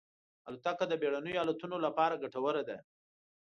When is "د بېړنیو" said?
0.87-1.41